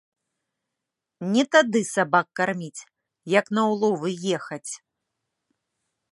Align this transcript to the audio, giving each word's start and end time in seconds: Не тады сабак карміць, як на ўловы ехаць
Не 1.33 1.43
тады 1.55 1.79
сабак 1.95 2.27
карміць, 2.39 2.85
як 3.39 3.45
на 3.57 3.63
ўловы 3.73 4.09
ехаць 4.39 4.71